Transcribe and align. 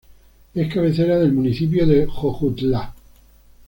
Es 0.55 0.67
cabecera 0.73 1.19
del 1.19 1.31
municipio 1.31 1.85
de 1.85 2.07
Jojutla. 2.07 2.91